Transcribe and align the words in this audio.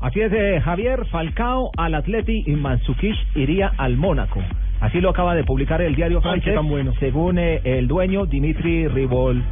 Así 0.00 0.20
es, 0.20 0.32
eh, 0.32 0.60
Javier 0.62 1.06
Falcao 1.06 1.70
al 1.76 1.94
Atleti 1.94 2.44
y 2.46 2.52
Mandzukic 2.52 3.16
iría 3.34 3.72
al 3.78 3.96
Mónaco. 3.96 4.40
Así 4.80 5.00
lo 5.00 5.08
acaba 5.10 5.34
de 5.34 5.42
publicar 5.44 5.80
el 5.80 5.94
diario 5.94 6.20
francés. 6.20 6.54
Según 7.00 7.38
eh, 7.38 7.60
el 7.64 7.88
dueño 7.88 8.26
Dimitri 8.26 8.88
Ribol. 8.88 9.42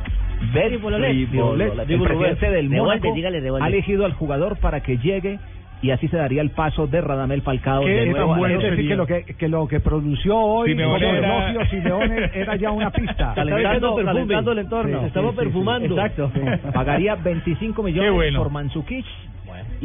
Ribololet. 0.53 1.89
el 1.89 2.01
presidente 2.03 2.51
del 2.51 2.69
Mónaco 2.69 3.15
ha 3.61 3.69
elegido 3.69 4.05
al 4.05 4.13
jugador 4.13 4.59
para 4.59 4.81
que 4.81 4.99
llegue 4.99 5.39
y 5.81 5.91
así 5.91 6.09
se 6.09 6.17
daría 6.17 6.43
el 6.43 6.51
paso 6.51 6.87
de 6.87 7.01
Radamel 7.01 7.43
Falcao 7.43 7.83
¿Qué 7.85 7.91
de 7.91 8.05
tan 8.07 8.11
nuevo 8.13 8.37
bueno 8.37 8.59
decir 8.61 8.89
que 8.89 8.97
lo 8.97 9.07
que, 9.07 9.25
que 9.25 9.49
lo 9.49 9.67
que 9.69 9.81
pronunció 9.81 10.37
hoy 10.39 10.71
Simeone 10.71 11.05
como 11.07 11.17
era- 11.17 11.51
Elogio 11.51 11.67
Simeone 11.71 12.31
era 12.35 12.57
ya 12.57 12.71
una 12.71 12.91
pista. 12.91 13.33
Calentando, 13.35 13.97
calentando 13.97 14.53
el 14.53 14.59
entorno. 14.59 15.01
Sí, 15.01 15.07
Estamos 15.07 15.31
Sí, 15.33 15.37
sí, 15.37 15.41
sí. 15.41 15.45
perfumando. 15.47 15.95
Exacto. 15.99 16.31
Pagaría 16.73 17.15
25 17.17 17.83
millones 17.83 18.13
bueno. 18.13 18.39
por 18.39 18.51
Mandzukic 18.51 19.05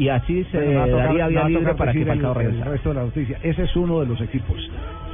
y 0.00 0.08
así 0.08 0.44
se 0.44 0.56
Bueno, 0.58 0.86
tocar- 0.86 1.06
daría 1.08 1.26
vía 1.28 1.44
libre 1.48 1.74
para 1.74 1.92
que 1.92 2.00
el- 2.00 2.08
Falcao 2.08 2.40
el, 2.40 2.60
resto 2.64 2.88
de 2.88 2.94
la 2.94 3.02
noticia. 3.02 3.38
Ese 3.42 3.64
es 3.64 3.76
uno 3.76 4.00
de 4.00 4.06
los 4.06 4.18
equipos. 4.22 4.56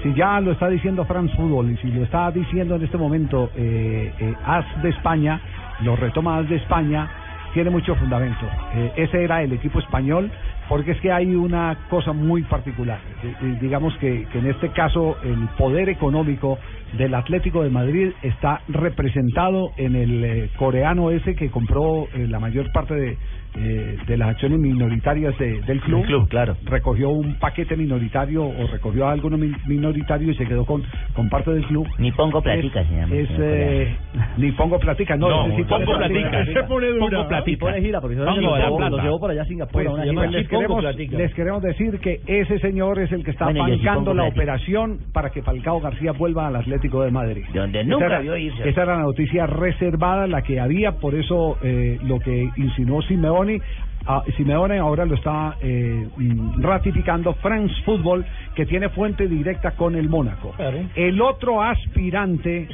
Si 0.04 0.14
ya 0.14 0.40
lo 0.40 0.52
está 0.52 0.68
diciendo 0.68 1.04
France 1.04 1.34
Football 1.34 1.72
y 1.72 1.76
si 1.78 1.88
lo 1.90 2.04
está 2.04 2.30
diciendo 2.30 2.76
en 2.76 2.84
este 2.84 2.96
momento 2.96 3.50
eh, 3.56 4.12
eh, 4.20 4.36
AS 4.44 4.64
de 4.82 4.90
España, 4.90 5.40
lo 5.82 5.96
retoma 5.96 6.38
AS 6.38 6.48
de 6.48 6.56
España, 6.56 7.08
tiene 7.52 7.70
mucho 7.70 7.96
fundamento. 7.96 8.48
Eh, 8.74 8.92
ese 8.96 9.24
era 9.24 9.42
el 9.42 9.52
equipo 9.54 9.80
español 9.80 10.30
porque 10.68 10.92
es 10.92 11.00
que 11.00 11.10
hay 11.10 11.34
una 11.34 11.76
cosa 11.90 12.12
muy 12.12 12.42
particular. 12.44 13.00
Eh, 13.26 13.58
digamos 13.60 13.96
que, 13.98 14.26
que 14.32 14.38
en 14.38 14.46
este 14.46 14.70
caso 14.70 15.16
el 15.24 15.48
poder 15.58 15.88
económico 15.88 16.58
del 16.98 17.14
Atlético 17.14 17.62
de 17.62 17.70
Madrid 17.70 18.10
está 18.22 18.60
representado 18.68 19.70
en 19.76 19.96
el 19.96 20.24
eh, 20.24 20.50
coreano 20.56 21.10
ese 21.10 21.34
que 21.34 21.50
compró 21.50 22.06
eh, 22.14 22.26
la 22.28 22.38
mayor 22.40 22.70
parte 22.72 22.94
de, 22.94 23.18
eh, 23.58 23.96
de 24.06 24.16
las 24.16 24.28
acciones 24.30 24.58
minoritarias 24.58 25.36
de- 25.38 25.60
del 25.62 25.80
club. 25.80 26.04
club, 26.06 26.28
claro. 26.28 26.56
Recogió 26.64 27.10
un 27.10 27.34
paquete 27.38 27.76
minoritario 27.76 28.44
o 28.44 28.66
recogió 28.70 29.08
algo 29.08 29.30
mi- 29.30 29.52
minoritario 29.66 30.30
y 30.30 30.34
se 30.36 30.46
quedó 30.46 30.64
con, 30.64 30.82
con 31.14 31.28
parte 31.28 31.50
del 31.52 31.64
club. 31.66 31.86
Ni 31.98 32.12
pongo 32.12 32.40
platica, 32.42 32.80
es, 32.82 32.88
se 32.88 32.94
llama. 32.94 33.14
es, 33.14 33.28
señor 33.28 33.42
eh, 33.42 33.96
ni 34.38 34.52
pongo 34.52 34.78
platica, 34.78 35.16
no, 35.16 35.28
No, 35.28 35.46
ese 35.54 35.64
pone 35.64 35.84
pongo 35.84 35.98
platica. 35.98 36.30
platica. 36.30 36.60
Se 36.60 36.66
pone 36.68 36.86
dura. 36.88 37.00
Pongo 37.10 37.28
platica. 37.28 37.50
Y 37.52 37.56
pone 37.56 37.80
gira, 37.82 38.00
porque 38.00 38.16
Pongo 38.16 38.30
los 38.40 38.58
la 38.58 39.02
llevó, 39.02 39.18
por 39.20 39.30
allá 39.30 39.42
a 39.42 39.46
Singapur. 39.46 39.72
Pues, 39.72 39.86
a 39.88 39.90
una 39.92 40.04
les, 40.04 40.12
gira. 40.14 40.30
les 40.30 40.48
queremos, 40.48 40.84
les 41.18 41.34
queremos 41.34 41.62
decir 41.62 41.98
que 42.00 42.20
ese 42.26 42.58
señor 42.60 42.98
es 43.00 43.10
el 43.16 43.24
que 43.24 43.32
está 43.32 43.46
Bueno, 43.46 43.64
sí 43.66 43.70
bancando 43.84 44.14
la 44.14 44.24
operación 44.24 44.98
para 45.12 45.30
que 45.30 45.42
Falcao 45.42 45.80
García 45.80 46.12
vuelva 46.12 46.46
al 46.46 46.56
Atlético 46.56 47.02
de 47.02 47.10
Madrid. 47.10 47.44
De 47.52 47.58
donde 47.60 47.80
Esa 47.80 47.88
nunca 47.90 48.06
era- 48.06 48.18
vio 48.20 48.36
irse. 48.36 48.68
Esa 48.68 48.82
era 48.84 48.96
la 48.96 49.02
noticia 49.02 49.46
reservada, 49.46 50.26
la 50.26 50.42
que 50.42 50.60
había, 50.60 50.92
por 50.92 51.14
eso 51.14 51.58
eh, 51.62 51.98
lo 52.04 52.20
que 52.20 52.48
insinuó 52.56 53.02
Simeone. 53.02 53.60
ah, 54.06 54.22
Simeone 54.36 54.78
ahora 54.78 55.04
lo 55.04 55.14
está 55.16 55.56
eh, 55.60 56.06
mm, 56.16 56.62
ratificando 56.62 57.32
France 57.34 57.74
Football, 57.84 58.24
que 58.54 58.64
tiene 58.66 58.88
fuente 58.90 59.26
directa 59.26 59.72
con 59.72 59.96
el 59.96 60.08
Mónaco. 60.08 60.54
El 60.94 61.20
otro 61.20 61.62
aspirante 61.62 62.68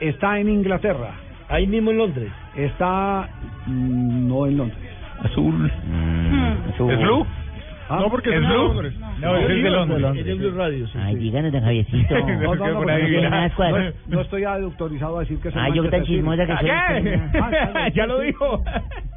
está 0.00 0.38
en 0.38 0.48
Inglaterra. 0.48 1.10
Ahí 1.48 1.66
mismo 1.66 1.90
en 1.90 1.98
Londres. 1.98 2.30
Está 2.56 3.28
mm, 3.66 4.28
no 4.28 4.46
en 4.46 4.56
Londres. 4.56 4.78
Azul. 5.24 5.70
Mm, 5.86 6.90
¿Es 6.90 6.98
blue? 7.00 7.26
¿Ah? 7.90 7.98
No, 8.02 8.08
porque 8.08 8.30
¿Es 8.30 8.36
es 8.36 8.40
blue? 8.46 8.56
Londres. 8.56 8.94
No, 9.18 9.36
es 9.36 9.48
de 9.48 9.70
Londres. 9.70 10.16
Es 10.16 10.24
de 10.24 10.34
Blue 10.34 10.50
Radio. 10.56 10.86
Ay, 10.94 11.16
díganos, 11.16 11.52
don 11.52 11.60
Javiercito. 11.62 12.14
No, 12.20 12.54
no, 12.54 12.54
no, 12.54 12.66
no 12.72 12.78
porque 12.78 12.94
tiene 13.06 13.22
no, 13.22 13.30
nada 13.30 13.48
no, 13.48 13.54
cuadro. 13.56 13.92
no 14.06 14.20
estoy 14.20 14.44
autorizado 14.44 15.16
a 15.16 15.20
decir 15.20 15.38
que 15.40 15.48
es 15.48 15.54
el 15.56 15.60
Ay, 15.60 15.72
yo 15.74 15.90
tan 15.90 16.04
chismosa 16.04 16.46
que 16.46 16.56
soy. 16.56 16.70
Ah, 17.40 17.88
ya 17.92 18.06
lo 18.06 18.20
dijo. 18.20 18.62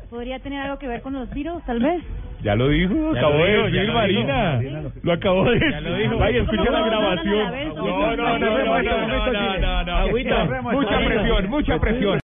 ¿Podría 0.10 0.40
tener 0.40 0.62
algo 0.62 0.78
que 0.80 0.88
ver 0.88 1.02
con 1.02 1.14
los 1.14 1.30
virus, 1.34 1.64
tal 1.66 1.80
vez? 1.80 2.02
Ya 2.44 2.56
lo 2.56 2.68
dijo, 2.68 2.94
Ya 3.14 3.20
acabó 3.22 3.38
lo 3.38 3.46
de 3.46 3.52
dijo, 3.54 3.64
decir 3.64 3.84
lo 3.86 3.94
Marina. 3.94 4.62
Lo 5.02 5.14
acabó 5.14 5.44
de 5.46 5.52
decir. 5.54 5.72
Ya 5.72 5.82
lo 5.82 5.96
dijo. 5.96 6.18
Vaya, 6.18 6.42
escucha 6.42 6.58
¿Cómo 6.66 6.72
la 6.72 6.80
no? 6.80 6.86
grabación. 6.88 7.76
No, 7.76 7.86
no, 7.86 8.16
no, 8.16 8.16
No, 8.16 8.16
no, 8.16 8.40
no, 8.40 8.40
no, 8.40 8.40
no, 8.40 8.82
no, 8.82 9.08
no, 9.08 9.32
no, 9.32 9.60
no, 9.60 9.84
no, 9.86 9.96
Agüita. 9.98 10.46
Mucha 10.62 10.98
presión, 11.06 11.50
mucha 11.50 11.80
presión. 11.80 12.22